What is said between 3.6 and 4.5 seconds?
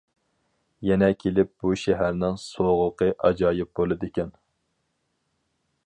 بولىدىكەن.